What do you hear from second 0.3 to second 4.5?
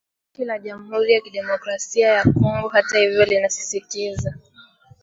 Jeshi la jamhuri ya kidemokrasia ya Kongo hata hivyo linasisitiza